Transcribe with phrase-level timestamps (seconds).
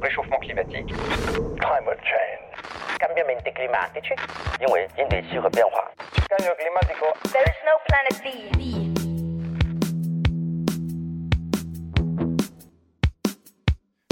[0.00, 0.92] réchauffement climatique.
[1.58, 2.98] Climate change.
[3.00, 4.14] Cambiamenti climatici.
[4.60, 5.90] 因为因为气候变化。
[6.28, 7.06] Cambio climatico.
[7.32, 9.04] There's no planet B.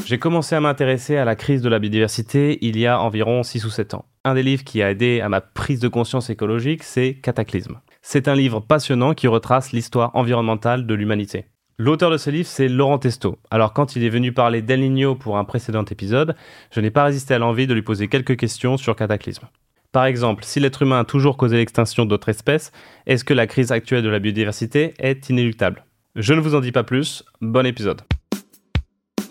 [0.04, 3.64] J'ai commencé à m'intéresser à la crise de la biodiversité il y a environ 6
[3.64, 4.04] ou 7 ans.
[4.24, 7.80] Un des livres qui a aidé à ma prise de conscience écologique, c'est Cataclysme.
[8.02, 11.46] C'est un livre passionnant qui retrace l'histoire environnementale de l'humanité.
[11.79, 13.37] L'auteur de ce livre, c'est Laurent Testo.
[13.51, 16.35] Alors quand il est venu parler d'El Niño pour un précédent épisode,
[16.71, 19.47] je n'ai pas résisté à l'envie de lui poser quelques questions sur Cataclysme.
[19.91, 22.71] Par exemple, si l'être humain a toujours causé l'extinction d'autres espèces,
[23.05, 25.85] est-ce que la crise actuelle de la biodiversité est inéluctable?
[26.15, 28.01] Je ne vous en dis pas plus, bon épisode.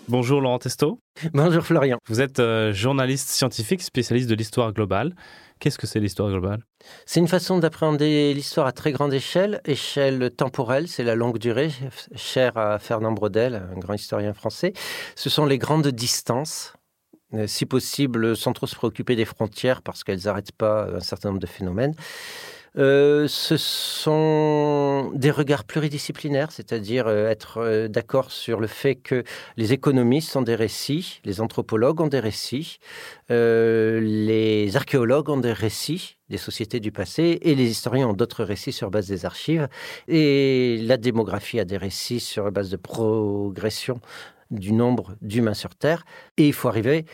[0.07, 1.01] Bonjour Laurent Testo.
[1.33, 1.97] Bonjour Florian.
[2.07, 5.13] Vous êtes euh, journaliste scientifique spécialiste de l'histoire globale.
[5.59, 6.63] Qu'est-ce que c'est l'histoire globale?
[7.05, 11.71] C'est une façon d'appréhender l'histoire à très grande échelle, échelle temporelle, c'est la longue durée,
[12.15, 14.73] chère à Fernand Braudel, un grand historien français.
[15.15, 16.73] Ce sont les grandes distances,
[17.33, 21.29] euh, si possible sans trop se préoccuper des frontières parce qu'elles n'arrêtent pas un certain
[21.29, 21.93] nombre de phénomènes.
[22.77, 29.23] Euh, ce sont des regards pluridisciplinaires, c'est-à-dire euh, être euh, d'accord sur le fait que
[29.55, 32.77] les économistes ont des récits, les anthropologues ont des récits,
[33.29, 38.73] les archéologues ont des récits des sociétés du passé et les historiens ont d'autres récits
[38.73, 39.67] sur base des archives.
[40.07, 44.01] Et la démographie a des récits sur base de progression
[44.51, 46.05] du nombre d'humains sur Terre.
[46.35, 47.05] Et il faut arriver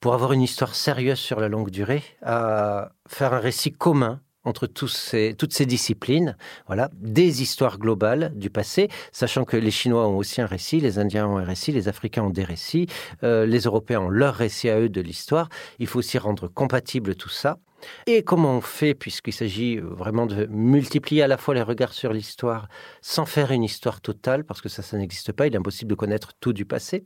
[0.00, 4.66] pour avoir une histoire sérieuse sur la longue durée à faire un récit commun entre
[4.66, 10.40] toutes ces disciplines, voilà, des histoires globales du passé, sachant que les Chinois ont aussi
[10.40, 12.86] un récit, les Indiens ont un récit, les Africains ont des récits,
[13.22, 15.48] euh, les Européens ont leur récit à eux de l'histoire.
[15.78, 17.58] Il faut aussi rendre compatible tout ça.
[18.06, 22.12] Et comment on fait, puisqu'il s'agit vraiment de multiplier à la fois les regards sur
[22.12, 22.68] l'histoire
[23.00, 25.96] sans faire une histoire totale, parce que ça, ça n'existe pas, il est impossible de
[25.96, 27.04] connaître tout du passé,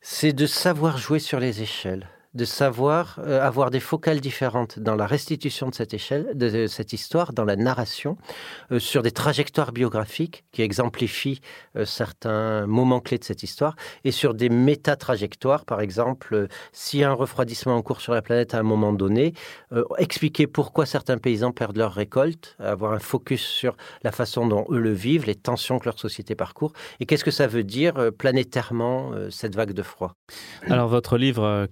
[0.00, 4.96] c'est de savoir jouer sur les échelles de savoir euh, avoir des focales différentes dans
[4.96, 8.16] la restitution de cette échelle, de, cette histoire, dans la narration,
[8.72, 11.40] euh, sur des trajectoires biographiques qui exemplifient
[11.76, 17.04] euh, certains moments clés de cette histoire, et sur des méta-trajectoires, par exemple, s'il y
[17.04, 19.34] a un refroidissement en cours sur la planète à un moment donné,
[19.98, 24.78] expliquer pourquoi certains paysans perdent leur récolte, avoir un focus sur la façon dont eux
[24.78, 29.12] le vivent, les tensions que leur société parcourt, et qu'est-ce que ça veut dire planétairement,
[29.30, 30.14] cette vague de froid.
[30.68, 31.66] Alors votre livre euh,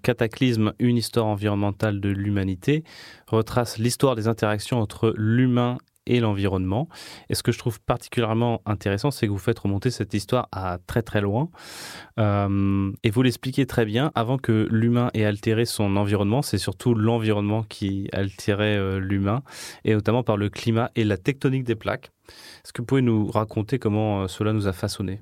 [0.79, 2.85] Une histoire environnementale de l'humanité,
[3.27, 6.89] retrace l'histoire des interactions entre l'humain et l'environnement.
[7.29, 10.79] Et ce que je trouve particulièrement intéressant, c'est que vous faites remonter cette histoire à
[10.87, 11.51] très très loin.
[12.19, 16.95] Euh, et vous l'expliquez très bien, avant que l'humain ait altéré son environnement, c'est surtout
[16.95, 19.43] l'environnement qui altérait euh, l'humain,
[19.85, 22.11] et notamment par le climat et la tectonique des plaques.
[22.65, 25.21] Est-ce que vous pouvez nous raconter comment euh, cela nous a façonné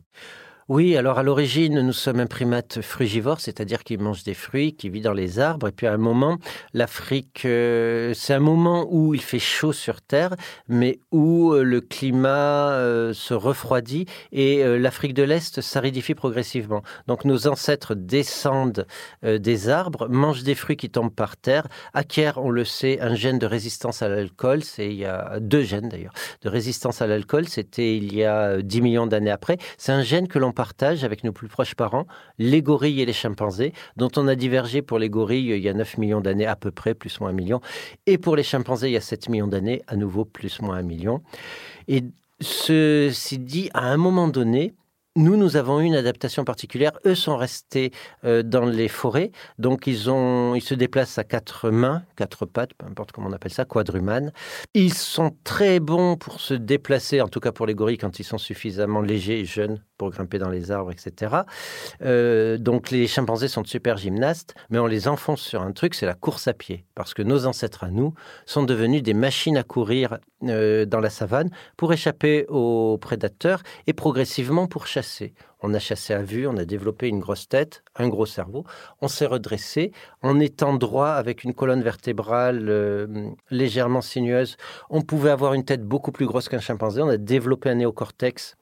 [0.71, 4.89] Oui, alors à l'origine, nous sommes un primate frugivore, c'est-à-dire qui mange des fruits, qui
[4.89, 5.67] vit dans les arbres.
[5.67, 6.39] Et puis à un moment,
[6.75, 10.37] l'Afrique, euh, c'est un moment où il fait chaud sur Terre,
[10.69, 16.83] mais où euh, le climat euh, se refroidit et l'Afrique de l'Est s'aridifie progressivement.
[17.09, 18.87] Donc nos ancêtres descendent
[19.25, 23.41] des arbres, mangent des fruits qui tombent par terre, acquièrent, on le sait, un gène
[23.41, 24.63] de résistance à l'alcool.
[24.63, 27.49] C'est il y a deux gènes d'ailleurs de résistance à l'alcool.
[27.49, 29.59] C'était il y a euh, 10 millions d'années après.
[29.79, 32.07] C'est un gène que l'on partage avec nos plus proches parents,
[32.37, 35.73] les gorilles et les chimpanzés, dont on a divergé pour les gorilles il y a
[35.73, 37.63] 9 millions d'années à peu près, plus ou moins un million,
[38.05, 40.77] et pour les chimpanzés il y a 7 millions d'années, à nouveau plus ou moins
[40.77, 41.23] un million.
[41.89, 42.05] Et
[42.43, 44.75] ceci dit, à un moment donné,
[45.17, 46.93] nous, nous avons eu une adaptation particulière.
[47.07, 47.91] Eux sont restés
[48.25, 52.75] euh, dans les forêts, donc ils, ont, ils se déplacent à quatre mains, quatre pattes,
[52.75, 54.31] peu importe comment on appelle ça, quadrumanes.
[54.75, 58.25] Ils sont très bons pour se déplacer, en tout cas pour les gorilles, quand ils
[58.25, 61.43] sont suffisamment légers et jeunes pour grimper dans les arbres, etc.
[62.01, 65.95] Euh, donc les chimpanzés sont de super gymnastes, mais on les enfonce sur un truc,
[65.95, 68.15] c'est la course à pied, parce que nos ancêtres à nous
[68.47, 73.93] sont devenus des machines à courir euh, dans la savane pour échapper aux prédateurs et
[73.93, 75.35] progressivement pour chasser.
[75.61, 78.65] On a chassé à vue, on a développé une grosse tête, un gros cerveau,
[79.03, 79.93] on s'est redressé
[80.23, 84.57] en étant droit avec une colonne vertébrale euh, légèrement sinueuse.
[84.89, 88.57] On pouvait avoir une tête beaucoup plus grosse qu'un chimpanzé, on a développé un néocortex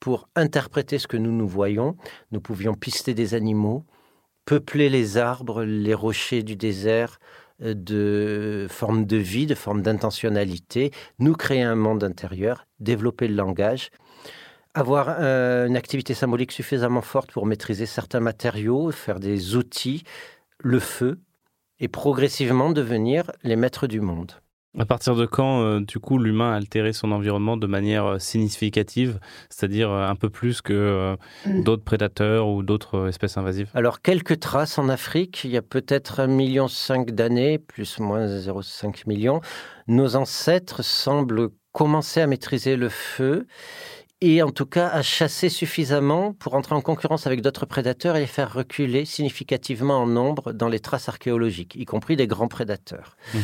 [0.00, 1.96] pour interpréter ce que nous nous voyons.
[2.30, 3.84] Nous pouvions pister des animaux,
[4.44, 7.18] peupler les arbres, les rochers du désert
[7.62, 13.34] euh, de formes de vie, de formes d'intentionnalité, nous créer un monde intérieur, développer le
[13.34, 13.90] langage,
[14.74, 20.04] avoir euh, une activité symbolique suffisamment forte pour maîtriser certains matériaux, faire des outils,
[20.58, 21.20] le feu,
[21.80, 24.32] et progressivement devenir les maîtres du monde.
[24.76, 28.18] À partir de quand, euh, du coup, l'humain a altéré son environnement de manière euh,
[28.18, 29.18] significative,
[29.48, 31.16] c'est-à-dire euh, un peu plus que
[31.46, 31.62] Mm.
[31.62, 33.70] d'autres prédateurs ou d'autres espèces invasives?
[33.74, 36.66] Alors, quelques traces en Afrique, il y a peut-être 1,5 million
[37.08, 39.40] d'années, plus ou moins 0,5 million.
[39.86, 43.46] Nos ancêtres semblent commencer à maîtriser le feu
[44.20, 48.20] et en tout cas à chasser suffisamment pour entrer en concurrence avec d'autres prédateurs et
[48.20, 53.16] les faire reculer significativement en nombre dans les traces archéologiques, y compris des grands prédateurs.
[53.34, 53.40] Mhm.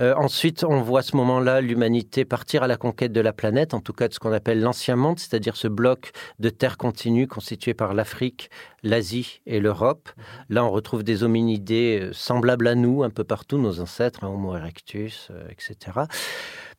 [0.00, 3.72] Euh, ensuite, on voit à ce moment-là l'humanité partir à la conquête de la planète,
[3.72, 7.26] en tout cas de ce qu'on appelle l'ancien monde, c'est-à-dire ce bloc de terre continue
[7.26, 8.50] constitué par l'Afrique,
[8.82, 10.10] l'Asie et l'Europe.
[10.50, 14.28] Là, on retrouve des hominidés euh, semblables à nous un peu partout, nos ancêtres, hein,
[14.28, 16.00] Homo erectus, euh, etc.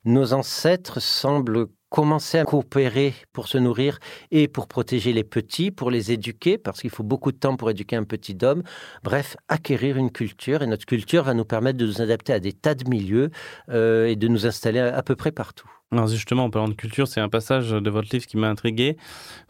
[0.04, 4.00] Nos ancêtres semblent commencer à coopérer pour se nourrir
[4.32, 7.70] et pour protéger les petits, pour les éduquer, parce qu'il faut beaucoup de temps pour
[7.70, 8.64] éduquer un petit homme.
[9.04, 10.64] Bref, acquérir une culture.
[10.64, 13.30] Et notre culture va nous permettre de nous adapter à des tas de milieux
[13.70, 15.70] euh, et de nous installer à, peu près partout.
[15.92, 18.98] Alors justement, en parlant de culture, c'est un passage de votre livre qui m'a intrigué.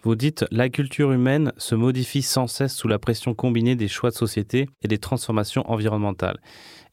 [0.01, 4.09] Vous dites La culture humaine se modifie sans cesse sous la pression combinée des choix
[4.09, 6.39] de société et des transformations environnementales.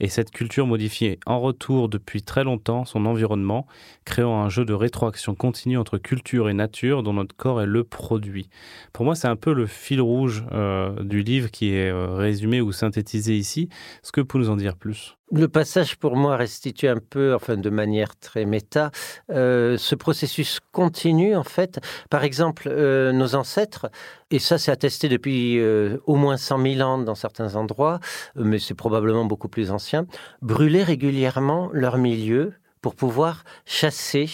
[0.01, 3.67] Et cette culture modifie en retour depuis très longtemps son environnement,
[4.05, 7.83] créant un jeu de rétroaction continue entre culture et nature dont notre corps est le
[7.85, 8.49] produit.
[8.93, 12.61] Pour moi, c'est un peu le fil rouge euh, du livre qui est euh, résumé
[12.61, 13.69] ou synthétisé ici.
[14.03, 15.17] Est-ce que vous nous en dire plus?
[15.31, 18.91] Le passage, pour moi, restitue un peu, enfin de manière très méta,
[19.31, 21.81] euh, ce processus continu, en fait.
[22.09, 22.71] Par exemple,
[23.13, 23.91] nos ancêtres,
[24.31, 28.01] et ça c'est attesté depuis euh, au moins 100 000 ans dans certains endroits,
[28.37, 30.07] mais c'est probablement beaucoup plus ancien,
[30.43, 34.31] brûlaient régulièrement leur milieu pour pouvoir chasser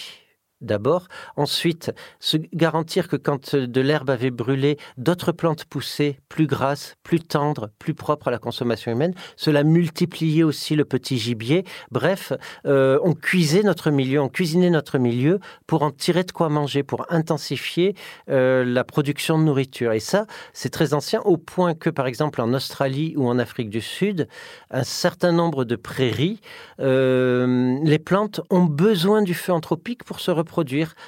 [0.61, 1.07] d'abord.
[1.35, 7.19] Ensuite, se garantir que quand de l'herbe avait brûlé, d'autres plantes poussaient plus grasses, plus
[7.19, 9.13] tendres, plus propres à la consommation humaine.
[9.35, 11.65] Cela multipliait aussi le petit gibier.
[11.91, 12.33] Bref,
[12.65, 16.83] euh, on cuisait notre milieu, on cuisinait notre milieu pour en tirer de quoi manger,
[16.83, 17.95] pour intensifier
[18.29, 19.93] euh, la production de nourriture.
[19.93, 23.69] Et ça, c'est très ancien, au point que, par exemple, en Australie ou en Afrique
[23.69, 24.27] du Sud,
[24.71, 26.39] un certain nombre de prairies,
[26.79, 30.44] euh, les plantes ont besoin du feu anthropique pour se reproduire.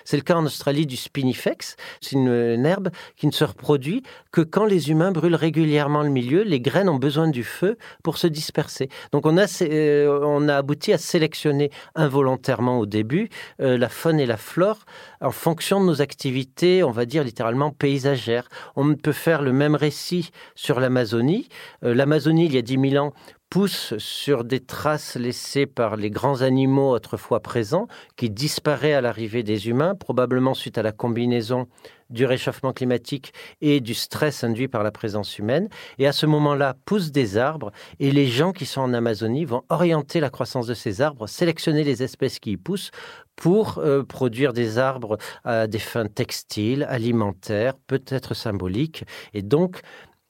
[0.06, 1.76] C'est le cas en Australie du spinifex.
[2.02, 6.44] C'est une, herbe qui ne se reproduit que quand les humains brûlent régulièrement le milieu.
[6.44, 8.90] Les graines ont besoin du feu pour se disperser.
[9.12, 13.30] Donc on a, euh, on a abouti à sélectionner involontairement au début
[13.62, 14.80] euh, la faune et la flore
[15.22, 18.48] en fonction de nos activités, on va dire littéralement paysagères.
[18.76, 21.50] On peut faire le même récit sur l'Amazonie.
[21.84, 23.14] Euh, L'Amazonie, il y a 10 000 ans,
[23.50, 29.44] pousse sur des traces laissées par les grands animaux autrefois présents, qui disparaient à l'arrivée
[29.44, 31.68] des humains, probablement suite à la combinaison
[32.10, 35.70] du réchauffement climatique et du stress induit par la présence humaine.
[35.98, 39.64] Et à ce moment-là, poussent des arbres, et les gens qui sont en Amazonie vont
[39.70, 42.92] orienter la croissance de ces arbres, sélectionner les espèces qui y poussent
[43.36, 49.04] pour euh, produire des arbres à des fins textiles, alimentaires, peut-être symboliques.
[49.34, 49.82] Et donc,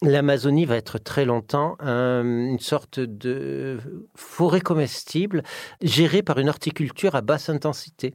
[0.03, 3.79] L'Amazonie va être très longtemps un, une sorte de
[4.15, 5.41] forêt comestible
[5.81, 8.13] gérée par une horticulture à basse intensité.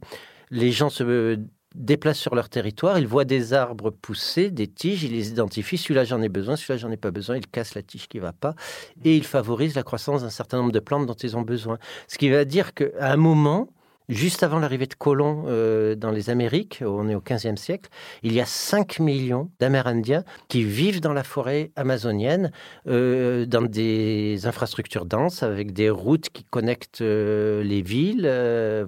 [0.49, 1.37] Les gens se
[1.75, 6.03] déplacent sur leur territoire, ils voient des arbres pousser, des tiges, ils les identifient, celui-là
[6.05, 8.55] j'en ai besoin, celui-là j'en ai pas besoin, ils cassent la tige qui va pas,
[9.03, 11.79] et ils favorisent la croissance d'un certain nombre de plantes dont ils ont besoin.
[12.07, 13.69] Ce qui va dire qu'à un moment,
[14.09, 17.89] Juste avant l'arrivée de colons euh, dans les Amériques, on est au 15e siècle,
[18.21, 22.51] il y a 5 millions d'Amérindiens qui vivent dans la forêt amazonienne,
[22.87, 28.29] euh, dans des infrastructures denses, avec des routes qui connectent euh, les villes.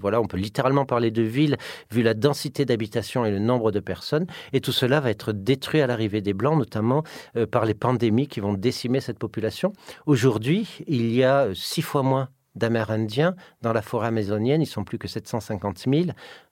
[0.02, 1.56] voilà, on peut littéralement parler de villes,
[1.92, 4.28] vu la densité d'habitation et le nombre de personnes.
[4.52, 7.04] Et tout cela va être détruit à l'arrivée des Blancs, notamment
[7.52, 9.72] par les pandémies qui vont décimer cette population.
[10.06, 14.62] Aujourd'hui, il y a six fois moins d'Amérindiens dans la forêt amazonienne.
[14.62, 16.06] Ils sont plus que 750 000,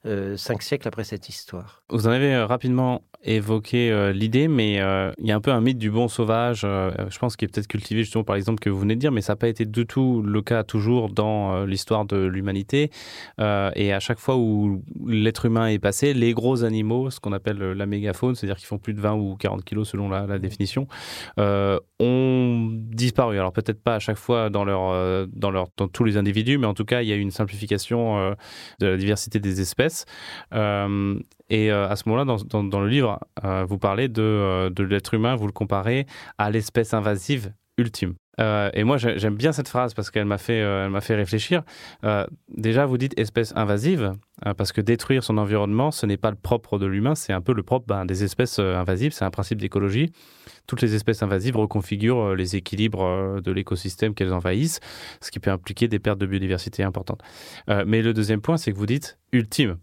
[0.06, 1.82] euh, cinq siècles après cette histoire.
[1.90, 4.74] Vous en avez euh, rapidement évoqué euh, l'idée, mais
[5.18, 7.68] il y a un peu un mythe du bon sauvage, je pense, qui est peut-être
[7.68, 9.86] cultivé justement par l'exemple que vous venez de dire, mais ça n'a pas été du
[9.86, 12.90] tout le cas toujours dans l'histoire de l'humanité.
[13.38, 17.58] Et à chaque fois où l'être humain est passé, les gros animaux, ce qu'on appelle
[17.58, 20.86] la mégafaune, c'est-à-dire qui font plus de 20 ou 40 kilos selon la, la définition,
[21.38, 23.38] ont disparu.
[23.38, 26.74] Alors peut-être pas à chaque fois dans, leur, dans, leur, tous les individus, mais en
[26.74, 28.34] tout cas, il y a eu une simplification euh,
[28.80, 30.04] de la diversité des espèces.
[30.52, 33.18] Euh, et euh, à ce moment-là, dans, le livre,
[33.66, 38.14] vous parlez de l'être humain, vous le comparez à l'espèce invasive ultime.
[38.40, 41.62] Euh, et moi, j'ai- j'aime bien cette phrase parce qu'elle m'a fait, euh, réfléchir.
[42.04, 44.14] Euh, déjà, vous dites espèce invasive,
[44.56, 47.54] parce que détruire son environnement, ce n'est pas le propre de l'humain, c'est un peu
[47.54, 50.10] le propre ben, des espèces invasives, c'est un principe d'écologie.
[50.66, 54.80] Toutes les espèces invasives reconfigurent les équilibres de l'écosystème qu'elles envahissent,
[55.20, 57.22] ce qui peut impliquer des pertes de biodiversité importantes.
[57.86, 59.78] Mais le deuxième point, c'est que vous dites ultime.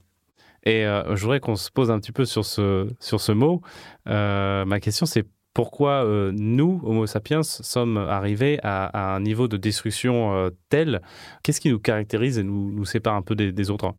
[0.63, 3.61] Et je voudrais qu'on se pose un petit peu sur ce, mot.
[4.05, 10.33] Ma question, c'est pourquoi euh, nous, Homo sapiens, sommes arrivés à, un niveau de destruction
[10.33, 11.01] euh, tel
[11.43, 13.93] Qu'est-ce qui nous caractérise et nous, sépare un peu des, autres?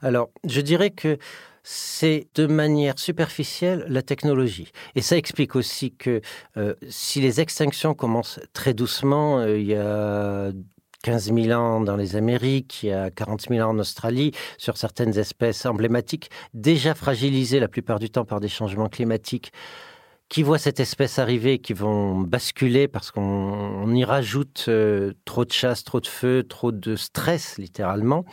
[0.00, 1.18] Alors, je dirais que
[1.62, 4.72] c'est de manière superficielle la technologie.
[4.94, 6.22] Et ça explique aussi que
[6.56, 10.50] euh, si les extinctions commencent très doucement, il y a
[11.02, 14.76] 15 000 ans dans les Amériques, il y a 40 000 ans en Australie, sur
[14.76, 19.52] certaines espèces emblématiques, déjà fragilisées la plupart du temps par des changements climatiques,
[20.28, 25.44] qui voient cette espèce arriver, qui vont basculer parce qu'on on y rajoute euh, trop
[25.44, 28.24] de chasse, trop de feu, trop de stress, littéralement.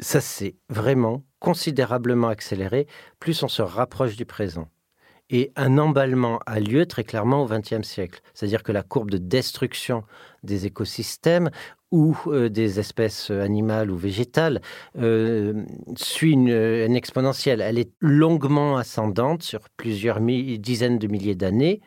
[0.00, 2.86] Ça, c'est vraiment considérablement accéléré,
[3.18, 4.68] plus on se rapproche du présent.
[5.30, 8.20] Et un emballement a lieu très clairement au XXe siècle.
[8.34, 10.04] C'est-à-dire que la courbe de destruction
[10.42, 11.50] des écosystèmes
[11.90, 14.60] ou euh, des espèces animales ou végétales
[14.98, 15.64] euh,
[15.96, 16.48] suit une,
[16.96, 17.60] exponentielle.
[17.60, 21.80] Elle est longuement ascendante sur plusieurs dizaines de milliers d'années,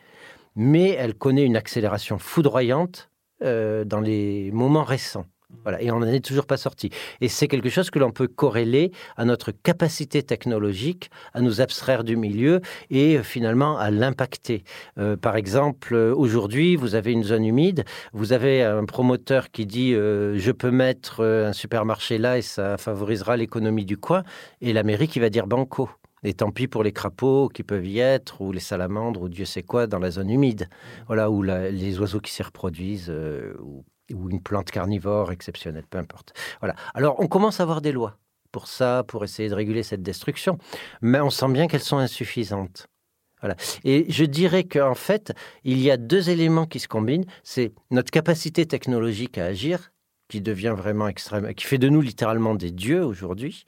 [0.54, 3.10] mais elle connaît une accélération foudroyante
[3.42, 5.26] euh, dans les moments récents.
[5.62, 6.90] Voilà, et on n'en est toujours pas sorti.
[7.20, 12.04] Et c'est quelque chose que l'on peut corréler à notre capacité technologique à nous abstraire
[12.04, 12.60] du milieu
[12.90, 14.64] et euh, finalement à l'impacter.
[14.98, 19.66] Euh, par exemple, euh, aujourd'hui, vous avez une zone humide, vous avez un promoteur qui
[19.66, 24.24] dit euh, je peux mettre un supermarché là et ça favorisera l'économie du coin,
[24.60, 25.90] et la mairie qui va dire banco.
[26.24, 29.44] Et tant pis pour les crapauds qui peuvent y être, ou les salamandres, ou Dieu
[29.44, 30.68] sait quoi, dans la zone humide.
[31.06, 35.98] Voilà, ou les oiseaux qui s'y reproduisent, euh, ou, ou une plante carnivore exceptionnelle, peu
[35.98, 36.32] importe.
[36.60, 36.74] Voilà.
[36.94, 38.18] Alors, on commence à avoir des lois
[38.52, 40.58] pour ça, pour essayer de réguler cette destruction,
[41.02, 42.86] mais on sent bien qu'elles sont insuffisantes.
[43.40, 43.56] Voilà.
[43.84, 45.32] Et je dirais qu'en fait,
[45.62, 47.26] il y a deux éléments qui se combinent.
[47.42, 49.92] C'est notre capacité technologique à agir,
[50.28, 53.64] qui devient vraiment extrême, qui fait de nous littéralement des dieux aujourd'hui,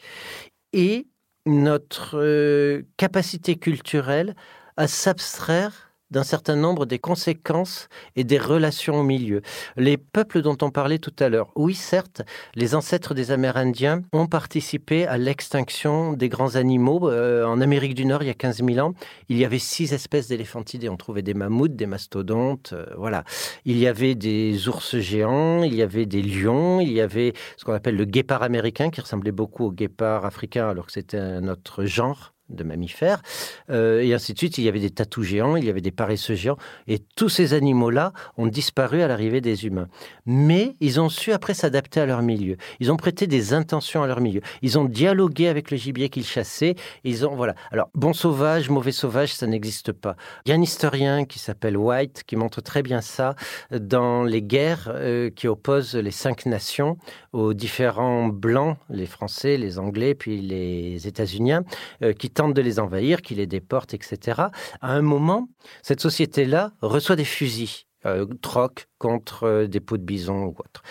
[0.72, 1.06] et
[1.46, 4.34] notre euh, capacité culturelle
[4.76, 9.42] à s'abstraire d'un certain nombre des conséquences et des relations au milieu.
[9.76, 12.22] Les peuples dont on parlait tout à l'heure, oui certes,
[12.54, 17.10] les ancêtres des Amérindiens ont participé à l'extinction des grands animaux.
[17.10, 18.94] Euh, en Amérique du Nord, il y a 15 000 ans,
[19.28, 20.88] il y avait six espèces d'éléphantidés.
[20.88, 23.24] On trouvait des mammouths, des mastodontes, euh, voilà.
[23.64, 27.64] Il y avait des ours géants, il y avait des lions, il y avait ce
[27.64, 31.48] qu'on appelle le guépard américain, qui ressemblait beaucoup au guépard africain, alors que c'était un
[31.48, 33.22] autre genre de mammifères,
[33.70, 34.58] euh, et ainsi de suite.
[34.58, 37.54] Il y avait des tatous géants, il y avait des paresseux géants, et tous ces
[37.54, 39.88] animaux-là ont disparu à l'arrivée des humains.
[40.26, 42.56] Mais ils ont su après s'adapter à leur milieu.
[42.80, 44.40] Ils ont prêté des intentions à leur milieu.
[44.62, 46.74] Ils ont dialogué avec le gibier qu'ils chassaient.
[47.04, 47.54] Ils ont voilà.
[47.70, 50.16] Alors bon sauvage, mauvais sauvage, ça n'existe pas.
[50.44, 53.34] Il y a un historien qui s'appelle White qui montre très bien ça
[53.70, 56.98] dans les guerres euh, qui opposent les cinq nations
[57.32, 61.64] aux différents blancs, les Français, les Anglais, puis les États-Uniens,
[62.02, 64.42] euh, qui tentent de les envahir, qui les déportent, etc.
[64.80, 65.48] À un moment,
[65.82, 70.84] cette société-là reçoit des fusils, euh, troc contre euh, des peaux de bison ou autre.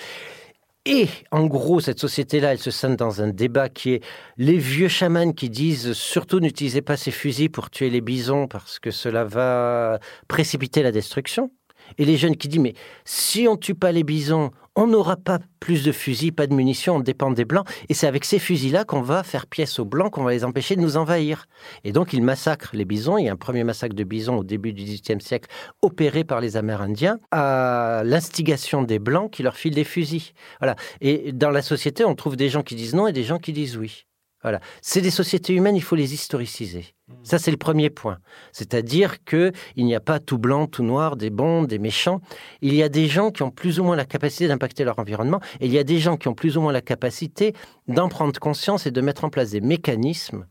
[0.83, 4.03] Et en gros, cette société-là, elle se scinde dans un débat qui est
[4.35, 8.77] les vieux chamans qui disent surtout n'utilisez pas ces fusils pour tuer les bisons parce
[8.77, 11.49] que cela va précipiter la destruction.
[11.97, 12.73] Et les jeunes qui disent mais
[13.05, 16.97] si on tue pas les bisons, on n'aura pas plus de fusils, pas de munitions,
[16.97, 17.67] on dépend des blancs.
[17.89, 20.75] Et c'est avec ces fusils-là qu'on va faire pièce aux blancs, qu'on va les empêcher
[20.75, 21.47] de nous envahir.
[21.83, 23.17] Et donc ils massacrent les bisons.
[23.17, 25.49] Il y a un premier massacre de bisons au début du XVIIIe siècle,
[25.81, 30.33] opéré par les Amérindiens, à l'instigation des blancs qui leur filent des fusils.
[30.59, 30.75] Voilà.
[31.01, 33.53] Et dans la société, on trouve des gens qui disent non et des gens qui
[33.53, 34.06] disent oui.
[34.43, 34.59] Voilà.
[34.81, 36.85] C'est des sociétés humaines, il faut les historiciser.
[37.23, 38.19] Ça, c'est le premier point.
[38.51, 42.21] C'est-à-dire qu'il n'y a pas tout blanc, tout noir, des bons, des méchants.
[42.61, 45.39] Il y a des gens qui ont plus ou moins la capacité d'impacter leur environnement
[45.59, 47.53] et il y a des gens qui ont plus ou moins la capacité
[47.87, 50.45] d'en prendre conscience et de mettre en place des mécanismes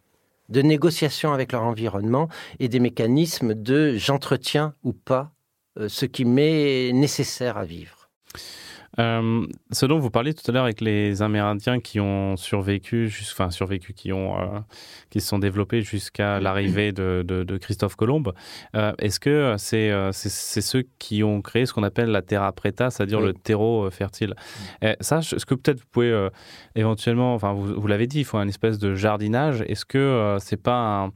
[0.48, 2.28] de négociation avec leur environnement
[2.58, 5.32] et des mécanismes de j'entretiens ou pas
[5.78, 8.08] euh, ce qui m'est nécessaire à vivre.
[8.98, 13.50] Euh, ce dont vous parliez tout à l'heure avec les Amérindiens qui ont survécu, enfin
[13.50, 14.58] survécu, qui ont, euh,
[15.10, 18.22] qui se sont développés jusqu'à l'arrivée de, de- de Christophe Colomb.
[18.74, 22.90] euh, Est-ce que c'est c'est ceux qui ont créé ce qu'on appelle la terra preta,
[22.90, 23.26] c'est-à-dire Oui.
[23.26, 24.34] le terreau fertile?
[24.82, 26.28] Eh, Ça, est-ce que peut-être vous pouvez
[26.74, 29.62] éventuellement, enfin vous, vous l'avez dit, il faut un espèce de jardinage.
[29.66, 31.12] Est-ce que c'est pas un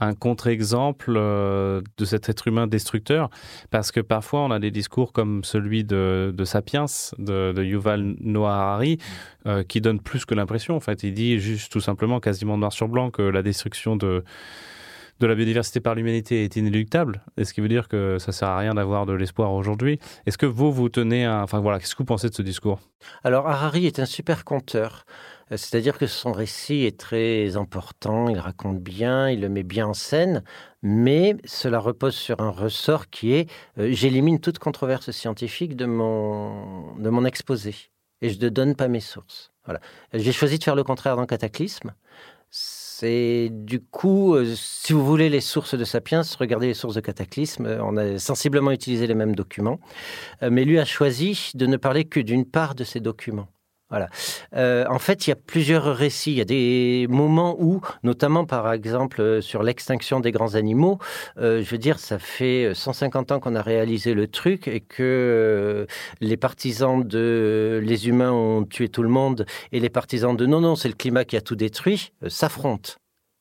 [0.00, 3.30] un contre-exemple euh, de cet être humain destructeur,
[3.70, 6.86] parce que parfois on a des discours comme celui de, Sapiens,
[7.18, 8.98] de, Yuval Noah Harari,
[9.46, 10.76] euh, qui donne plus que l'impression.
[10.76, 14.24] En fait, il dit juste tout simplement, quasiment noir sur blanc, que la destruction de
[15.20, 18.48] de la biodiversité par l'humanité est inéluctable, est ce qui veut dire que ça sert
[18.48, 19.98] à rien d'avoir de l'espoir aujourd'hui.
[20.26, 21.42] Est-ce que vous, vous tenez un...
[21.42, 22.80] Enfin voilà, qu'est-ce que vous pensez de ce discours?
[23.22, 25.04] Alors Harari est un super conteur.
[25.52, 29.88] Euh, c'est-à-dire que son récit est très important, il raconte bien, il le met bien
[29.88, 30.42] en scène,
[30.82, 36.96] mais cela repose sur un ressort qui est euh, j'élimine toute controverse scientifique de mon,
[36.96, 37.74] de mon exposé
[38.22, 39.52] et je ne donne pas mes sources.
[39.64, 39.80] Voilà.
[40.12, 41.94] J'ai choisi de faire le contraire dans Cataclysme.
[42.50, 47.00] C'est du coup, euh, si vous voulez les sources de Sapiens, regardez les sources de
[47.00, 47.66] Cataclysme.
[47.80, 49.80] On a sensiblement utilisé les mêmes documents,
[50.42, 53.48] mais lui a choisi de ne parler que d'une part de ces documents.
[53.90, 54.08] Voilà.
[54.54, 56.30] Euh, en fait, il y a plusieurs récits.
[56.30, 60.98] Il y a des moments où, notamment par exemple euh, sur l'extinction des grands animaux,
[61.38, 65.86] euh, je veux dire, ça fait 150 ans qu'on a réalisé le truc et que
[66.20, 70.60] les partisans de les humains ont tué tout le monde et les partisans de non,
[70.60, 72.92] non, c'est le climat qui a tout détruit, s'affrontent.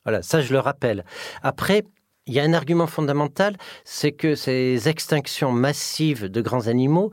[0.04, 1.06] Voilà, ça je le rappelle.
[1.44, 1.84] Après,
[2.26, 7.12] il y a un argument fondamental, c'est que ces extinctions massives de grands animaux,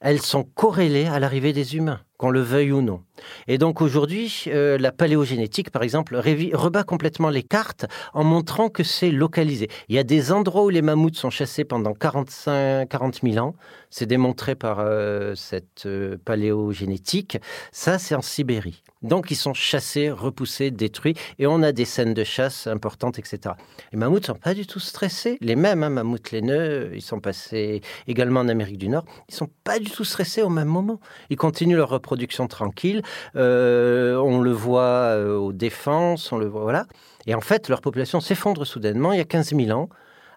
[0.00, 3.02] elles sont corrélées à l'arrivée des humains qu'on le veuille ou non.
[3.48, 8.82] Et donc aujourd'hui, euh, la paléogénétique, par exemple, rebat complètement les cartes en montrant que
[8.82, 9.68] c'est localisé.
[9.88, 13.54] Il y a des endroits où les mammouths sont chassés pendant 45, 40 000 ans.
[13.90, 17.38] C'est démontré par euh, cette euh, paléogénétique.
[17.72, 18.82] Ça, c'est en Sibérie.
[19.02, 21.14] Donc ils sont chassés, repoussés, détruits.
[21.38, 23.54] Et on a des scènes de chasse importantes, etc.
[23.92, 25.36] Les mammouths sont pas du tout stressés.
[25.40, 29.04] Les mêmes hein, mammouths laineux, ils sont passés également en Amérique du Nord.
[29.28, 31.00] Ils sont pas du tout stressés au même moment.
[31.28, 33.02] Ils continuent leur production tranquille.
[33.34, 36.86] Euh, on le voit euh, aux défenses, on le voit, voilà.
[37.26, 39.88] Et en fait, leur population s'effondre soudainement il y a 15 000 ans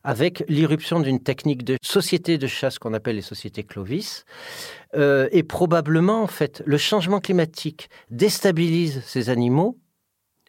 [0.04, 4.26] avec l'irruption d'une technique de société de chasse qu'on appelle les sociétés Clovis.
[4.96, 9.78] Euh, et probablement, en fait, le changement climatique déstabilise ces animaux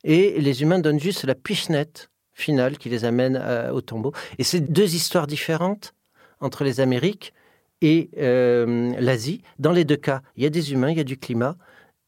[0.05, 3.37] et les humains donnent juste la pichenette finale qui les amène
[3.73, 4.13] au tombeau.
[4.39, 5.93] Et c'est deux histoires différentes
[6.41, 7.35] entre les Amériques
[7.81, 9.43] et euh, l'Asie.
[9.59, 11.57] Dans les deux cas, il y a des humains, il y a du climat,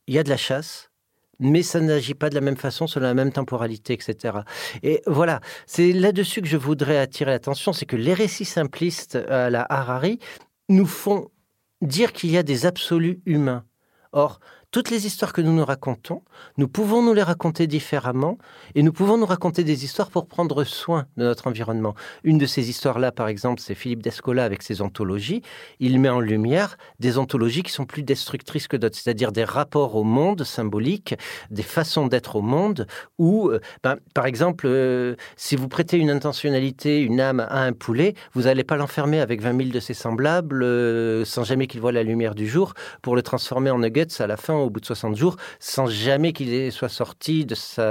[0.07, 0.91] il y a de la chasse,
[1.39, 4.39] mais ça n'agit pas de la même façon, sur la même temporalité, etc.
[4.83, 9.50] Et voilà, c'est là-dessus que je voudrais attirer l'attention, c'est que les récits simplistes à
[9.50, 10.19] la Harari
[10.69, 11.31] nous font
[11.81, 13.65] dire qu'il y a des absolus humains.
[14.13, 16.23] Or, toutes les histoires que nous nous racontons,
[16.56, 18.39] nous pouvons nous les raconter différemment
[18.76, 21.95] et nous pouvons nous raconter des histoires pour prendre soin de notre environnement.
[22.23, 25.43] Une de ces histoires-là, par exemple, c'est Philippe Descola avec ses anthologies.
[25.80, 29.97] Il met en lumière des anthologies qui sont plus destructrices que d'autres, c'est-à-dire des rapports
[29.97, 31.17] au monde symboliques,
[31.50, 32.87] des façons d'être au monde
[33.19, 37.73] où, euh, ben, par exemple, euh, si vous prêtez une intentionnalité, une âme à un
[37.73, 41.80] poulet, vous n'allez pas l'enfermer avec 20 000 de ses semblables euh, sans jamais qu'il
[41.80, 44.81] voit la lumière du jour pour le transformer en nuggets à la fin au bout
[44.81, 47.83] de 60 jours sans jamais qu'il soit sorti de, sa,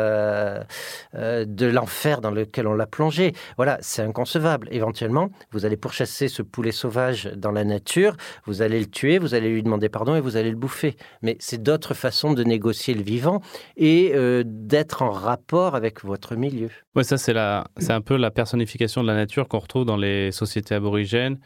[1.15, 3.33] euh, de l'enfer dans lequel on l'a plongé.
[3.57, 4.67] Voilà, c'est inconcevable.
[4.71, 9.33] Éventuellement, vous allez pourchasser ce poulet sauvage dans la nature, vous allez le tuer, vous
[9.33, 10.95] allez lui demander pardon et vous allez le bouffer.
[11.21, 13.41] Mais c'est d'autres façons de négocier le vivant
[13.77, 16.69] et euh, d'être en rapport avec votre milieu.
[16.95, 20.75] Oui, ça c'est, un peu la personnification de la nature qu'on retrouve dans les sociétés
[20.75, 21.39] aborigènes,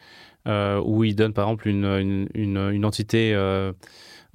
[0.46, 3.34] euh, où ils donnent par exemple une, une, entité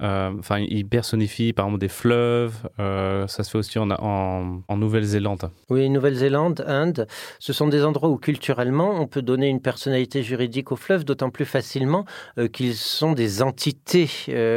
[0.00, 2.54] enfin, il personnifie par exemple des fleuves.
[2.78, 5.50] Euh, ça se fait aussi en, en, Nouvelle-Zélande.
[5.68, 7.06] Oui, Nouvelle-Zélande, Inde,
[7.38, 11.30] ce sont des endroits où culturellement on peut donner une personnalité juridique aux fleuves, d'autant
[11.30, 12.04] plus facilement
[12.38, 14.08] euh, qu'ils sont des entités.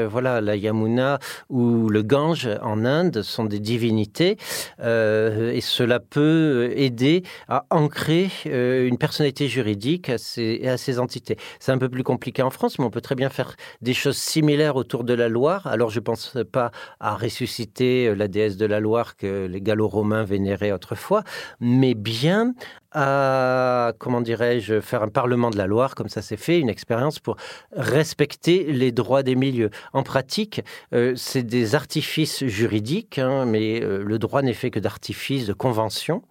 [0.09, 4.37] voilà, la Yamuna ou le Gange en Inde sont des divinités
[4.79, 11.37] et cela peut aider à ancrer une personnalité juridique à ces, à ces entités.
[11.59, 14.17] C'est un peu plus compliqué en France, mais on peut très bien faire des choses
[14.17, 15.67] similaires autour de la Loire.
[15.67, 19.59] Alors je ne pense pas à ressusciter euh, la déesse de la Loire que les
[19.59, 21.23] Gallo-Romains vénéraient autrefois,
[21.59, 22.53] mais bien
[22.93, 27.19] à, comment dirais-je, faire un Parlement de la Loire, comme ça s'est fait, une expérience
[27.19, 27.35] pour
[27.75, 29.71] respecter les droits des milieux.
[29.93, 30.61] En pratique,
[30.93, 35.53] euh, c'est des artifices juridiques, hein, mais euh, le droit n'est fait que d'artifices, de
[35.53, 36.21] conventions.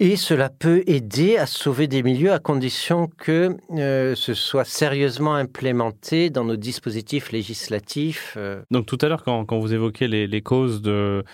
[0.00, 5.34] Et cela peut aider à sauver des milieux à condition que euh, ce soit sérieusement
[5.34, 8.34] implémenté dans nos dispositifs législatifs.
[8.36, 8.62] Euh.
[8.70, 11.24] Donc tout à l'heure, quand, quand, vous évoquez les, les, causes de,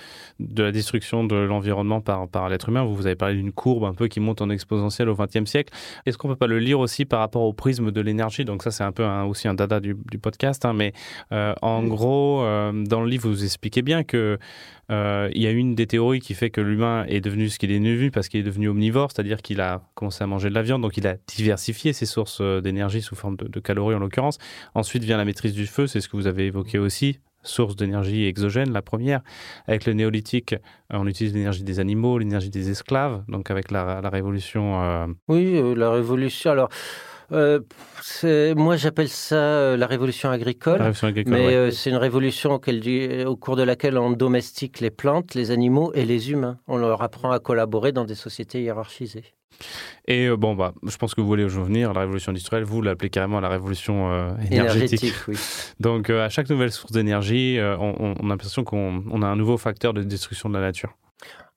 [0.41, 3.95] de la destruction de l'environnement par, par l'être humain, vous avez parlé d'une courbe un
[3.95, 5.73] peu qui monte en exponentielle au XXe siècle.
[6.05, 8.45] Est-ce qu'on peut pas le lire aussi par rapport au prisme de l'énergie?
[8.45, 10.65] Donc ça, c'est un peu aussi un dada du, du podcast.
[10.65, 10.93] Hein, mais
[11.33, 14.39] euh, en gros, dans le livre, vous expliquez bien que
[14.91, 17.71] Euh, il y a une des théories qui fait que l'humain est devenu ce qu'il
[17.71, 20.63] est devenu parce qu'il est devenu omnivore, c'est-à-dire qu'il a commencé à manger de la
[20.63, 24.39] viande, donc il a diversifié ses sources euh, d'énergie sous forme de, calories en l'occurrence.
[24.75, 28.25] Ensuite vient la maîtrise du feu, c'est ce que vous avez évoqué aussi, source d'énergie
[28.25, 29.21] exogène, la première.
[29.67, 30.57] Avec le néolithique, euh,
[30.91, 35.15] on utilise l'énergie des animaux, l'énergie des esclaves, donc avec la, révolution.
[35.29, 36.51] Oui, la révolution.
[36.51, 36.71] Alors,
[37.33, 37.61] euh,
[38.57, 40.79] moi j'appelle ça euh, la révolution agricole.
[40.79, 41.33] la révolution agricole.
[41.35, 41.55] Mais ouais.
[41.55, 45.93] euh, c'est une révolution auquel au cours de laquelle on domestique les plantes, les animaux
[45.95, 46.59] et les humains.
[46.67, 49.25] On leur apprend à collaborer dans des sociétés hiérarchisées.
[50.07, 53.11] Et bon, bah, je pense que vous voulez veux venir, la révolution industrielle, vous l'appelez
[53.11, 55.03] carrément la révolution euh, énergétique.
[55.03, 55.37] Énergétique, oui.
[55.81, 59.21] Donc, euh, à chaque nouvelle source d'énergie, euh, on, on- on a l'impression qu'on on
[59.23, 60.97] a un nouveau facteur de destruction de la nature.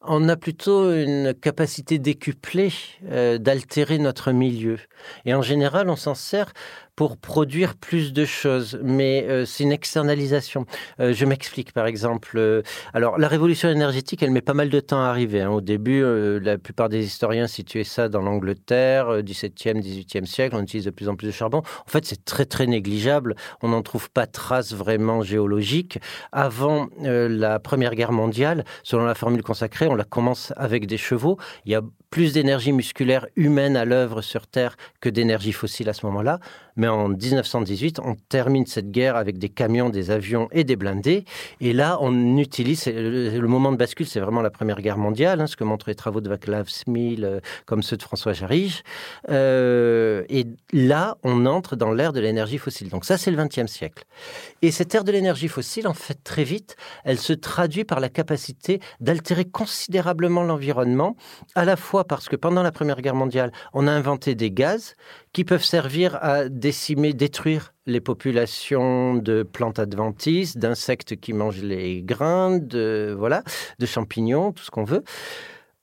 [0.04, 2.74] On a plutôt une capacité décuplée
[3.12, 4.80] euh, d'altérer notre milieu.
[5.26, 6.54] Et en général, on s'en sert
[7.02, 10.68] pour produire plus de choses, mais euh, c'est une externalisation.
[11.00, 12.38] Euh, je m'explique, par exemple.
[12.38, 12.62] euh,
[12.94, 15.42] alors, la révolution énergétique, elle met pas mal de temps à arriver.
[15.42, 15.50] hein.
[15.50, 16.04] Au début,
[16.40, 20.56] la plupart des historiens situaient ça dans l'Angleterre, euh, 17e, 18e siècle.
[20.56, 21.64] On utilise de plus en plus de charbon.
[21.88, 23.34] En fait, c'est très, très négligeable.
[23.64, 25.98] On n'en trouve pas trace vraiment géologique.
[26.32, 31.40] Avant la Première Guerre mondiale, selon la formule consacrée, on la commence avec des chevaux.
[31.66, 35.94] Il y a plus d'énergie musculaire humaine à l'œuvre sur Terre que d'énergie fossile à
[35.94, 36.40] ce moment-là.
[36.76, 41.26] Mais en 1918, on termine cette guerre avec des camions, des avions et des blindés.
[41.62, 45.40] Et là, on utilise, c'est le, moment de bascule, c'est vraiment la Première Guerre mondiale,
[45.40, 48.84] hein, ce que montrent les travaux de Václav Smil, euh, comme ceux de François Jarige.
[49.30, 52.90] Euh, et là, on entre dans l'ère de l'énergie fossile.
[52.90, 54.04] Donc ça, c'est le XXe siècle.
[54.62, 58.10] Et cette ère de l'énergie fossile, en fait, très vite, elle se traduit par la
[58.10, 61.16] capacité d'altérer considérablement l'environnement,
[61.56, 64.96] à la fois parce que pendant la Première Guerre mondiale, on a inventé des gaz
[65.34, 72.02] qui peuvent servir à décimer, détruire les populations de plantes adventices, d'insectes qui mangent les
[72.04, 73.44] grains, de, voilà,
[73.80, 75.04] de champignons, tout ce qu'on veut.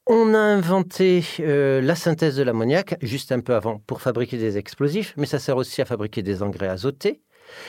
[0.06, 4.56] On a inventé euh, la synthèse de l'ammoniac juste un peu avant pour fabriquer des
[4.56, 7.20] explosifs, mais ça sert aussi à fabriquer des engrais azotés.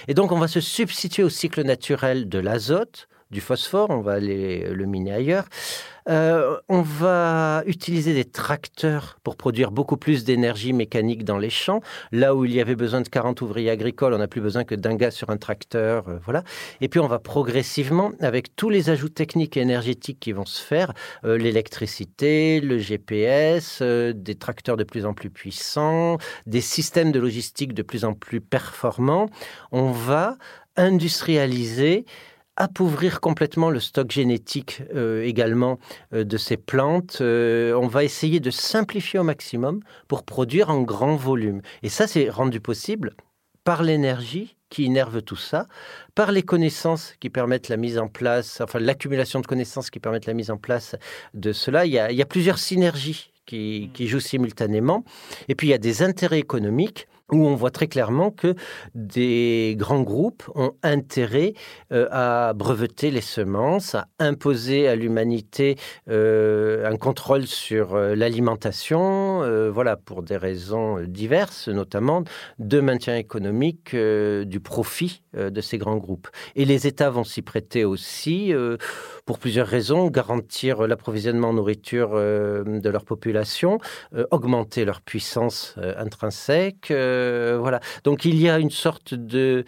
[0.07, 4.13] Et donc on va se substituer au cycle naturel de l'azote, du phosphore, on va
[4.13, 5.45] aller le miner ailleurs.
[6.09, 11.81] Euh, on va utiliser des tracteurs pour produire beaucoup plus d'énergie mécanique dans les champs.
[12.11, 14.73] Là où il y avait besoin de 40 ouvriers agricoles, on n'a plus besoin que
[14.73, 16.07] d'un gars sur un tracteur.
[16.09, 16.43] euh, voilà.
[16.81, 20.61] Et puis on va progressivement, avec tous les ajouts techniques et énergétiques qui vont se
[20.61, 20.93] faire,
[21.25, 27.73] euh, l'électricité, le GPS, des tracteurs de plus en plus puissants, des systèmes de logistique
[27.73, 29.29] de plus en plus performants,
[29.71, 30.37] on va
[30.75, 32.05] industrialiser
[32.59, 35.79] appauvrir complètement le stock génétique euh, également
[36.13, 37.19] euh, de ces plantes.
[37.21, 41.61] Euh, on va essayer de simplifier au maximum pour produire en grand volume.
[41.81, 43.15] Et ça, c'est rendu possible
[43.63, 45.67] par l'énergie qui innerve tout ça,
[46.13, 50.27] par les connaissances qui permettent la mise en place, enfin l'accumulation de connaissances qui permettent
[50.27, 50.95] la mise en place
[51.33, 51.85] de cela.
[51.85, 55.03] Il y a, plusieurs synergies qui jouent simultanément.
[55.47, 58.55] Et puis il y a des intérêts économiques où on voit très clairement que
[58.95, 61.53] des grands groupes ont intérêt
[61.91, 65.77] euh, à breveter les semences, à imposer à l'humanité
[66.09, 69.09] euh, un contrôle sur euh, l'alimentation,
[69.71, 72.23] voilà, pour des raisons diverses, notamment
[72.57, 76.27] de maintien économique du profit de ces grands groupes.
[76.55, 78.53] Et les États vont s'y prêter aussi
[79.25, 83.79] pour plusieurs raisons, garantir l'approvisionnement en nourriture de leur population,
[84.31, 87.79] augmenter leur puissance intrinsèque, euh, voilà.
[88.03, 89.65] Donc il y a une sorte de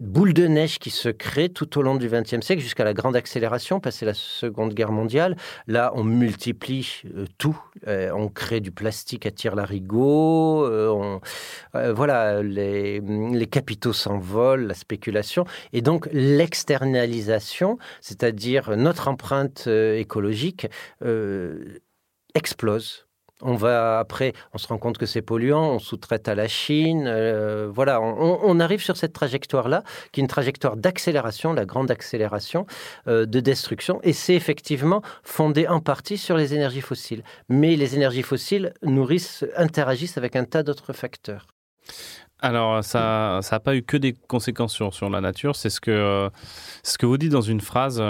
[0.00, 3.14] boule de neige qui se crée tout au long du XXe siècle jusqu'à la grande
[3.14, 5.36] accélération, passé la Seconde Guerre mondiale.
[5.68, 7.56] Là, on multiplie euh, tout.
[7.86, 10.66] Euh, on crée du plastique à tir larigot.
[10.66, 11.20] on-
[11.76, 15.44] euh, voilà, les, les capitaux s'envolent, la spéculation.
[15.72, 20.66] Et donc l'externalisation, c'est-à-dire notre empreinte écologique,
[22.34, 23.06] explose.
[23.42, 27.06] On va après, on se rend compte que c'est polluant, on sous-traite à la Chine.
[27.06, 32.66] euh, voilà, on, arrive sur cette trajectoire-là, qui est une trajectoire d'accélération, la grande accélération
[33.08, 34.00] euh, de destruction.
[34.04, 37.24] Et c'est effectivement fondé en partie sur les énergies fossiles.
[37.48, 41.48] Mais les énergies fossiles nourrissent, interagissent avec un tas d'autres facteurs.
[42.38, 45.54] Alors, ça n'a pas eu que des conséquences sur, sur la nature.
[45.56, 46.28] C'est ce que, euh,
[46.82, 48.02] ce que vous dites dans une phrase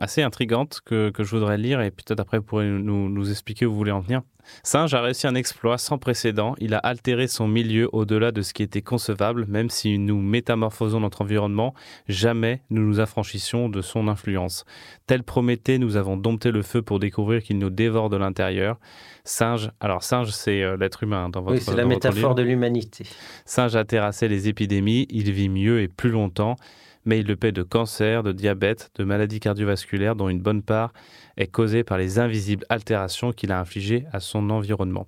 [0.00, 3.66] assez intrigante que, que je voudrais lire et peut-être après vous pourrez nous, nous expliquer
[3.66, 4.22] où vous voulez en venir.
[4.62, 6.54] Singe a réussi un exploit sans précédent.
[6.58, 11.00] Il a altéré son milieu au-delà de ce qui était concevable, même si nous métamorphosons
[11.00, 11.74] notre environnement,
[12.08, 14.64] jamais nous nous affranchissions de son influence.
[15.06, 18.78] Tel Prométhée, nous avons dompté le feu pour découvrir qu'il nous dévore de l'intérieur.
[19.24, 23.04] Singe, alors singe, c'est euh, l'être humain dans votre oui, c'est la métaphore de l'humanité.
[23.44, 26.56] Singe a terrassé les épidémies, il vit mieux et plus longtemps,
[27.06, 30.92] mais il le paie de cancer, de diabète, de maladies cardiovasculaires dont une bonne part
[31.36, 35.06] est causée par les invisibles altérations qu'il a infligées à son environnement.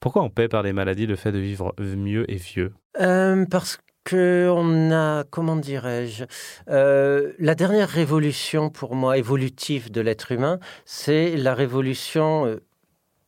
[0.00, 2.72] Pourquoi on paie par les maladies le fait de vivre mieux et vieux?
[3.00, 6.24] Euh, parce qu'on a, comment dirais-je,
[6.70, 12.56] euh, la dernière révolution pour moi évolutive de l'être humain, c'est la révolution euh,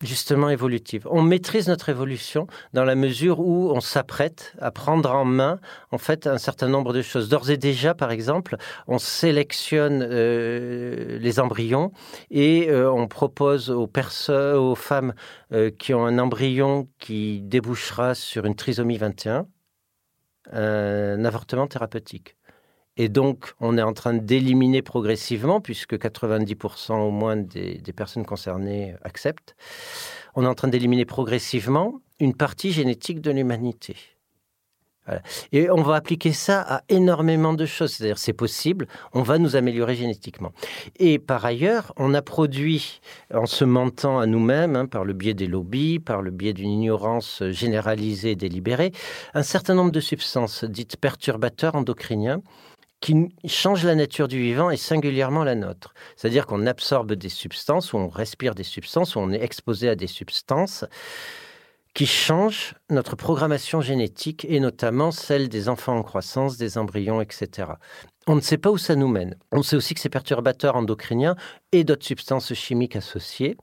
[0.00, 1.06] justement évolutive.
[1.10, 5.60] On maîtrise notre évolution dans la mesure où on s'apprête à prendre en main
[5.90, 7.28] en fait un certain nombre de choses.
[7.28, 11.92] D'ores et déjà, par exemple, on sélectionne euh, les embryons
[12.30, 15.14] et euh, on propose aux femmes
[15.52, 19.46] euh, qui ont un embryon qui débouchera sur une trisomie 21
[20.52, 22.36] un avortement thérapeutique.
[23.00, 28.94] Et donc, on est en train d'éliminer progressivement, puisque 90% au moins des, personnes concernées
[29.00, 29.56] acceptent,
[30.34, 33.96] on est en train d'éliminer progressivement une partie génétique de l'humanité.
[35.50, 37.94] Et on va appliquer ça à énormément de choses.
[37.94, 40.52] C'est-à-dire, c'est possible, on va nous améliorer génétiquement.
[40.98, 43.00] Et par ailleurs, on a produit,
[43.32, 46.68] en se mentant à nous-mêmes, hein, par le biais des lobbies, par le biais d'une
[46.68, 48.92] ignorance généralisée et délibérée,
[49.32, 52.42] un certain nombre de substances dites perturbateurs endocriniens
[53.00, 55.94] qui changent la nature du vivant et singulièrement la nôtre.
[56.16, 59.96] C'est-à-dire qu'on absorbe des substances, ou on respire des substances, ou on est exposé à
[59.96, 60.84] des substances
[61.94, 67.72] qui changent notre programmation génétique et notamment celle des enfants en croissance, des embryons, etc.
[68.26, 69.36] On ne sait pas où ça nous mène.
[69.50, 71.34] On sait aussi que ces perturbateurs endocriniens
[71.72, 73.56] et d'autres substances chimiques associées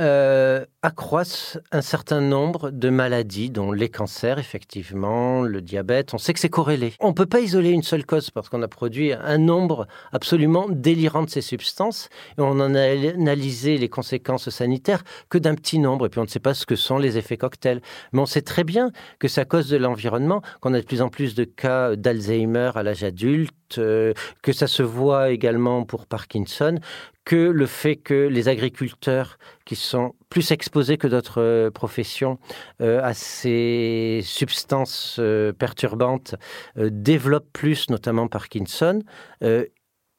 [0.00, 6.14] euh, accroissent un certain nombre de maladies, dont les cancers, effectivement, le diabète.
[6.14, 6.92] On sait que c'est corrélé.
[7.00, 10.66] On ne peut pas isoler une seule cause parce qu'on a produit un nombre absolument
[10.68, 12.08] délirant de ces substances
[12.38, 16.06] et on en a analysé les conséquences sanitaires que d'un petit nombre.
[16.06, 17.80] Et puis on ne sait pas ce que sont les effets cocktails.
[18.12, 21.02] Mais on sait très bien que c'est à cause de l'environnement qu'on a de plus
[21.02, 26.06] en plus de cas d'Alzheimer à l'âge adulte, euh, que ça se voit également pour
[26.06, 26.78] Parkinson,
[27.24, 32.38] que le fait que les agriculteurs qui sont plus exposés que d'autres euh, professions
[32.80, 35.20] euh, à ces substances
[35.58, 36.34] perturbantes
[36.76, 39.02] développent plus, notamment Parkinson.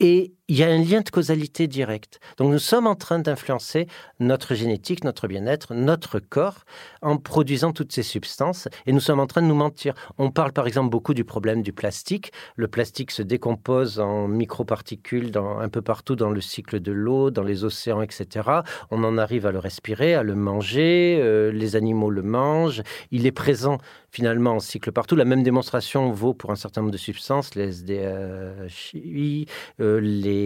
[0.01, 2.19] Et il y a un lien de causalité direct.
[2.37, 3.87] Donc nous sommes en train d'influencer
[4.19, 6.65] notre génétique, notre bien-être, notre corps
[7.03, 9.93] en produisant toutes ces substances et nous sommes en train de nous mentir.
[10.17, 12.31] On parle par exemple beaucoup du problème du plastique.
[12.55, 17.29] Le plastique se décompose en microparticules dans, un peu partout dans le cycle de l'eau,
[17.29, 18.49] dans les océans, etc.
[18.89, 22.81] On en arrive à le respirer, à le manger, euh, les animaux le mangent.
[23.11, 23.77] Il est présent
[24.11, 25.15] finalement en cycle partout.
[25.15, 29.45] La même démonstration vaut pour un certain nombre de substances, les SDHI,
[29.79, 30.38] euh, les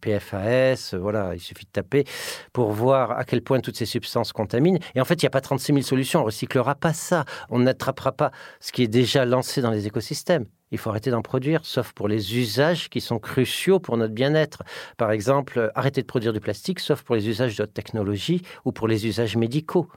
[0.00, 2.04] PFAS, voilà, il suffit de taper
[2.52, 4.78] pour voir à quel point toutes ces substances contaminent.
[4.94, 7.24] Et en fait, il n'y a pas 36 000 solutions, on ne recyclera pas ça,
[7.50, 10.46] on n'attrapera pas ce qui est déjà lancé dans les écosystèmes.
[10.72, 14.62] Il faut arrêter d'en produire, sauf pour les usages qui sont cruciaux pour notre bien-être.
[14.96, 18.72] Par exemple, arrêter de produire du plastique, sauf pour les usages de haute technologie ou
[18.72, 19.88] pour les usages médicaux.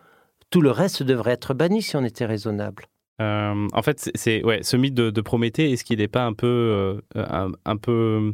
[0.51, 2.85] Tout le reste devrait être banni si on était raisonnable.
[3.21, 7.01] Euh, en fait, c'est ouais, ce mythe de, Prométhée, est-ce qu'il n'est pas un peu,
[7.15, 8.33] euh, un, peu,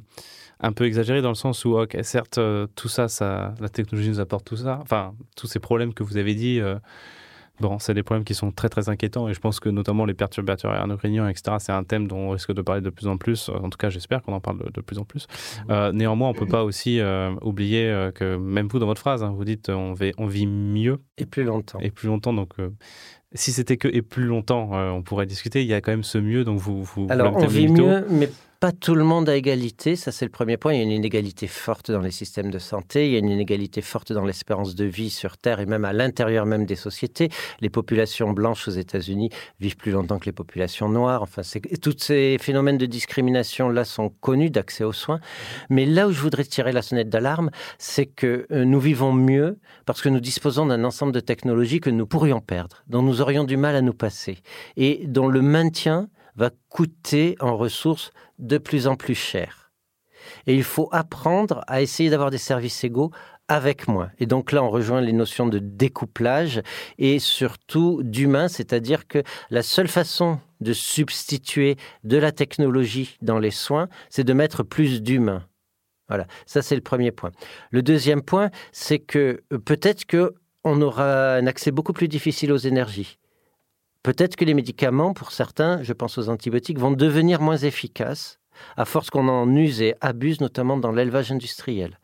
[0.59, 4.09] un peu exagéré dans le sens où, ok, certes, euh, tout ça, ça, la technologie
[4.09, 6.75] nous apporte tout ça, enfin, tous ces problèmes que vous avez dit, euh,
[7.59, 10.13] bon, c'est des problèmes qui sont très très inquiétants et je pense que notamment les
[10.13, 13.49] perturbateurs endocriniens, etc., c'est un thème dont on risque de parler de plus en plus.
[13.49, 15.27] En tout cas, j'espère qu'on en parle de, de, plus en plus.
[15.69, 19.23] Euh, néanmoins, on peut pas aussi euh, oublier euh, que même vous dans votre phrase,
[19.23, 21.79] hein, vous dites on, vit, on vit mieux et plus longtemps.
[21.79, 22.55] Et plus longtemps, donc
[23.35, 25.61] si c'était que et plus longtemps, euh, on pourrait discuter.
[25.61, 26.83] Il y a quand même ce mieux, donc vous.
[26.83, 28.29] vous Alors, vous on vit mieux, mais
[28.65, 29.95] pas tout le monde à égalité.
[29.95, 30.73] Ça, c'est le premier point.
[30.73, 33.06] Il y a une inégalité forte dans les systèmes de santé.
[33.06, 35.93] Il y a une inégalité forte dans l'espérance de vie sur Terre et même à
[35.93, 37.30] l'intérieur même des sociétés.
[37.62, 41.21] Les populations blanches aux États-Unis vivent plus longtemps que les populations noires.
[41.21, 41.43] Enfin,
[41.80, 45.19] tous ces phénomènes de discrimination là sont connus d'accès aux soins.
[45.69, 49.60] Mais là où je voudrais tirer la sonnette d'alarme, c'est que euh, nous vivons mieux
[49.86, 53.43] parce que nous disposons d'un ensemble de technologies que nous pourrions perdre, dont nous aurions
[53.43, 54.39] du mal à nous passer
[54.75, 59.71] et dont le maintien va coûter en ressources de plus en plus cher.
[60.47, 63.11] Et il faut apprendre à essayer d'avoir des services égaux
[63.47, 64.09] avec moins.
[64.19, 66.61] Et donc là, on rejoint les notions de découplage
[66.97, 69.21] et surtout d'humain, c'est-à-dire que
[69.51, 75.01] la seule façon de substituer de la technologie dans les soins, c'est de mettre plus
[75.03, 75.45] d'humain.
[76.07, 77.31] Voilà, ça c'est le premier point.
[77.71, 82.57] Le deuxième point, c'est que peut-être que on aura un accès beaucoup plus difficile aux
[82.57, 83.17] énergies.
[84.05, 88.39] Peut-être que les médicaments, pour certains, je pense aux antibiotiques, vont devenir moins efficaces
[88.77, 91.99] à force qu'on en use et abuse, notamment dans l'élevage industriel.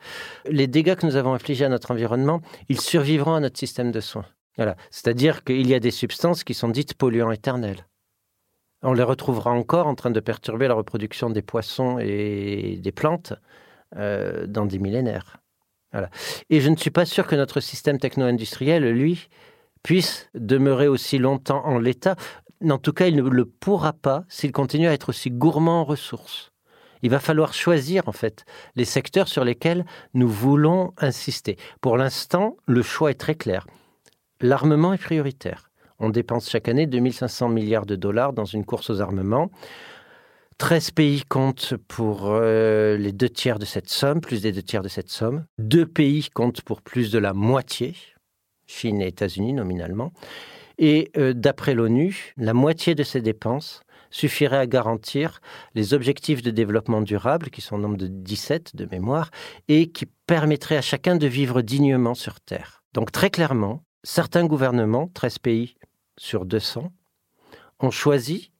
[0.47, 3.99] Les dégâts que nous avons infligés à notre environnement, ils survivront à notre système de
[3.99, 4.25] soins.
[4.57, 4.77] Voilà.
[4.89, 7.85] C'est-à-dire qu'il y a des substances qui sont dites polluants éternels.
[8.81, 13.33] On les retrouvera encore en train de perturber la reproduction des poissons et des plantes
[13.95, 15.37] euh, dans des millénaires.
[15.91, 16.09] Voilà.
[16.49, 19.29] Et je ne suis pas sûr que notre système techno-industriel, lui,
[19.83, 22.15] puisse demeurer aussi longtemps en l'état.
[22.69, 25.85] En tout cas, il ne le pourra pas s'il continue à être aussi gourmand en
[25.85, 26.51] ressources.
[27.03, 31.57] Il va falloir choisir en fait les secteurs sur lesquels nous voulons insister.
[31.81, 33.65] Pour l'instant, le choix est très clair.
[34.39, 35.69] L'armement est prioritaire.
[35.99, 39.51] On dépense chaque année 2500 milliards de dollars dans une course aux armements.
[40.57, 44.83] 13 pays comptent pour euh, les deux tiers de cette somme, plus des deux tiers
[44.83, 45.45] de cette somme.
[45.57, 47.95] Deux pays comptent pour plus de la moitié,
[48.71, 50.13] Chine et États-Unis nominalement.
[50.77, 55.39] Et euh, d'après l'ONU, la moitié de ces dépenses suffirait à garantir
[55.75, 59.31] les objectifs de développement durable, qui sont au nombre de 17 de mémoire,
[59.67, 62.84] et qui permettraient à chacun de vivre dignement sur Terre.
[62.93, 65.75] Donc très clairement, certains gouvernements, 13 pays
[66.17, 66.91] sur 200,
[67.79, 68.51] ont choisi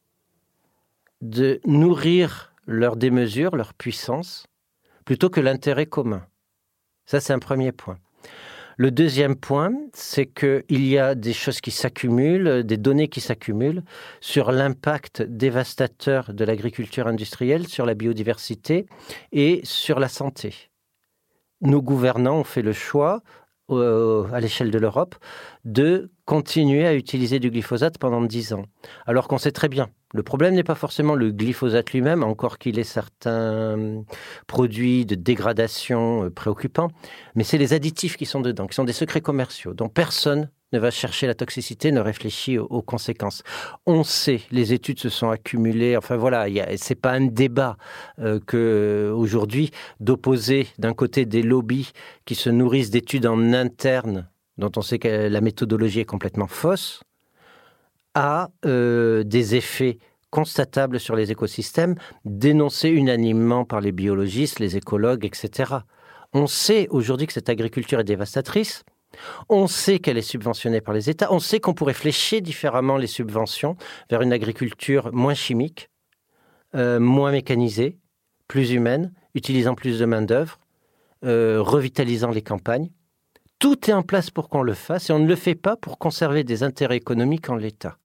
[1.22, 4.48] de nourrir leur démesure, leur puissance,
[5.06, 6.26] plutôt que l'intérêt commun.
[7.06, 7.98] Ça, c'est un premier point.
[8.82, 13.84] Le deuxième point, c'est qu'il y a des choses qui s'accumulent, des données qui s'accumulent
[14.22, 18.88] sur l'impact dévastateur de l'agriculture industrielle sur la biodiversité
[19.32, 20.72] et sur la santé.
[21.62, 23.22] Nos gouvernants ont fait le choix,
[23.70, 25.14] à l'échelle de l'Europe,
[25.64, 28.66] de continuer à utiliser du glyphosate pendant dix ans,
[29.06, 32.80] alors qu'on sait très bien le problème n'est pas forcément le glyphosate lui-même, encore qu'il
[32.80, 34.04] ait certains
[34.48, 36.90] produits de dégradation euh, préoccupants,
[37.36, 40.80] mais c'est les additifs qui sont dedans, qui sont des secrets commerciaux, dont personne ne
[40.80, 43.44] va chercher la toxicité, ne réfléchit aux, conséquences.
[43.86, 45.98] On sait, les études se sont accumulées.
[45.98, 46.46] Enfin voilà,
[46.78, 47.78] c'est pas un débat
[48.20, 51.92] euh, que aujourd'hui d'opposer d'un côté des lobbies
[52.26, 57.02] qui se nourrissent d'études en interne, dont on sait que la méthodologie est complètement fausse,
[58.16, 60.00] a euh, des effets
[60.32, 61.96] constatables sur les écosystèmes,
[62.26, 65.76] dénoncés unanimement par les biologistes, les écologues, etc.
[66.34, 68.84] On sait aujourd'hui que cette agriculture est dévastatrice.
[69.50, 71.34] On sait qu'elle est subventionnée par les États.
[71.34, 73.76] On sait qu'on pourrait flécher différemment les subventions
[74.10, 75.90] vers une agriculture moins chimique,
[76.76, 77.98] euh, moins mécanisée,
[78.48, 80.60] plus humaine, utilisant plus de main-d'œuvre,
[81.26, 82.90] euh, revitalisant les campagnes.
[83.60, 86.00] Tout est en place pour qu'on le fasse et on ne le fait pas pour
[86.00, 87.98] conserver des intérêts économiques en l'État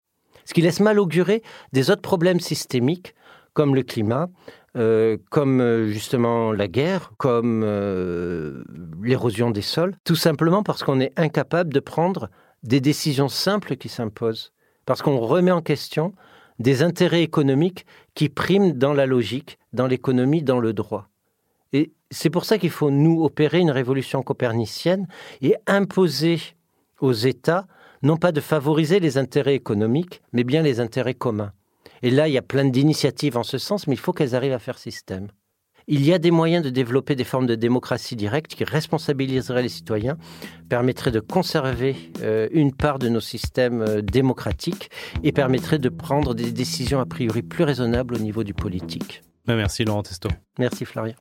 [0.47, 3.15] ce qui laisse mal augurer des autres problèmes systémiques
[3.53, 4.29] comme le climat,
[4.77, 8.63] euh, comme euh, justement la guerre, comme euh,
[9.03, 12.29] l'érosion des sols, tout simplement parce qu'on est incapable de prendre
[12.63, 14.53] des décisions simples qui s'imposent,
[14.85, 16.13] parce qu'on remet en question
[16.59, 21.09] des intérêts économiques qui priment dans la logique, dans l'économie, dans le droit.
[21.73, 25.07] Et c'est pour ça qu'il faut nous opérer une révolution copernicienne
[25.41, 26.39] et imposer
[27.01, 27.67] aux États
[28.07, 31.53] non pas de favoriser les intérêts économiques, mais bien les intérêts communs.
[32.03, 34.53] Et là, il y a plein d'initiatives en ce sens, mais il faut qu'elles arrivent
[34.53, 35.29] à faire système.
[35.89, 39.69] Il y a des moyens de développer des formes de démocratie directe qui responsabiliseraient les
[39.69, 40.17] citoyens,
[40.69, 44.91] permettraient de conserver euh, une part de nos systèmes euh, démocratiques
[45.23, 49.23] et permettraient de prendre des décisions a priori plus raisonnables au niveau du politique.
[49.47, 50.29] Ben, merci Laurent Testo.
[50.59, 51.15] Merci Florian.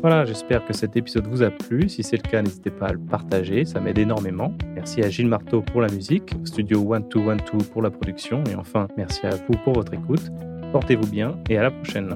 [0.00, 1.88] Voilà, j'espère que cet épisode vous a plu.
[1.88, 4.52] Si c'est le cas, n'hésitez pas à le partager, ça m'aide énormément.
[4.74, 9.26] Merci à Gilles Marteau pour la musique, Studio 1212 pour la production, et enfin, merci
[9.26, 10.30] à vous pour votre écoute.
[10.72, 12.14] Portez-vous bien et à la prochaine.